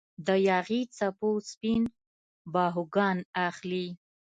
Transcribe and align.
د 0.25 0.29
یاغي 0.49 0.81
څپو 0.97 1.29
سپین 1.49 1.83
باهوګان 2.53 3.17
اخلي 3.47 3.87